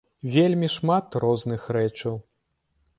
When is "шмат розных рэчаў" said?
0.77-2.15